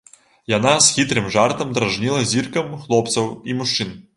[0.53, 3.99] Яна з хітрым жартам дражніла зіркам хлопцаў і мужчын.